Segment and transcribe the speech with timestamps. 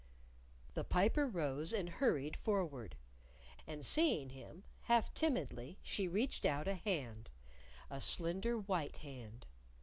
[0.73, 2.95] The Piper rose and hurried forward.
[3.67, 7.29] And seeing him, half timidly she reached out a hand
[7.87, 9.45] a slender, white hand.